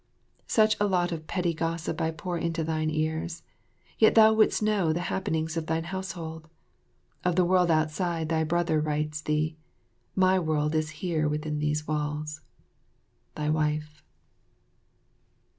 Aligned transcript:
Such 0.47 0.75
a 0.79 0.87
lot 0.87 1.11
of 1.11 1.27
petty 1.27 1.53
gossip 1.53 2.01
I 2.01 2.09
pour 2.09 2.35
into 2.35 2.63
thine 2.63 2.89
ears, 2.89 3.43
yet 3.99 4.15
thou 4.15 4.33
wouldst 4.33 4.63
know 4.63 4.91
the 4.91 5.01
happenings 5.13 5.55
of 5.57 5.67
thine 5.67 5.83
household. 5.83 6.47
Of 7.23 7.35
the 7.35 7.45
world 7.45 7.69
outside, 7.69 8.27
thy 8.27 8.43
brother 8.43 8.81
writes 8.81 9.21
thee. 9.21 9.57
My 10.15 10.39
world 10.39 10.73
is 10.73 10.89
here 11.05 11.29
within 11.29 11.59
these 11.59 11.87
walls. 11.87 12.41
Thy 13.35 13.51
Wife. 13.51 14.01